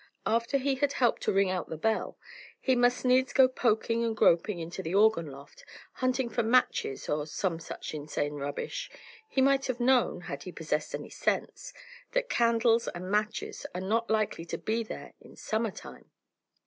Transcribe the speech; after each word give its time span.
"After 0.25 0.57
he 0.57 0.73
had 0.77 0.93
helped 0.93 1.21
to 1.21 1.31
ring 1.31 1.51
out 1.51 1.69
the 1.69 1.77
bell, 1.77 2.17
he 2.59 2.75
must 2.75 3.05
needs 3.05 3.33
go 3.33 3.47
poking 3.47 4.03
and 4.03 4.17
groping 4.17 4.57
into 4.59 4.81
the 4.81 4.95
organ 4.95 5.27
loft, 5.27 5.63
hunting 5.93 6.27
for 6.27 6.41
matches 6.41 7.07
or 7.07 7.27
some 7.27 7.59
such 7.59 7.93
insane 7.93 8.33
rubbish. 8.33 8.89
He 9.29 9.41
might 9.41 9.67
have 9.67 9.79
known, 9.79 10.21
had 10.21 10.41
he 10.41 10.51
possessed 10.51 10.95
any 10.95 11.11
sense, 11.11 11.71
that 12.13 12.29
candles 12.29 12.87
and 12.87 13.11
matches 13.11 13.67
are 13.75 13.81
not 13.81 14.09
likely 14.09 14.43
to 14.45 14.57
be 14.57 14.81
there 14.81 15.13
in 15.21 15.35
summer 15.35 15.69
time! 15.69 16.09